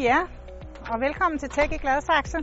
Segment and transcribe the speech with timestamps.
[0.00, 0.18] ja,
[0.92, 2.38] og velkommen til Tech i Gladsaxe.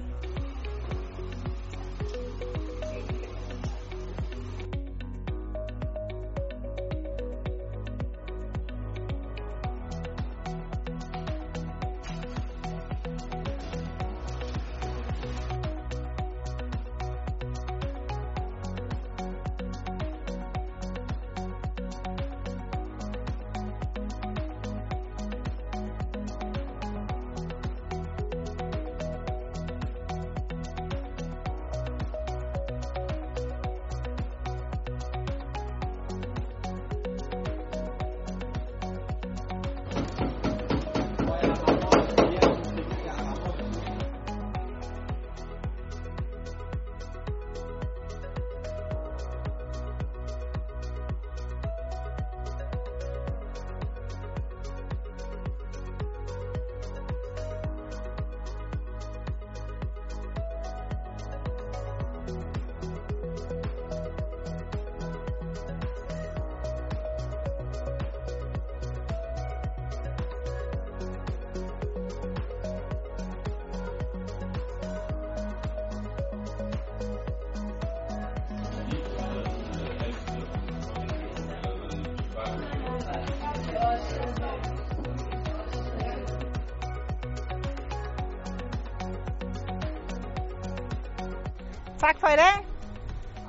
[92.03, 92.67] Tak for i dag,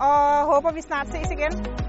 [0.01, 1.84] og håber vi snart ses igen.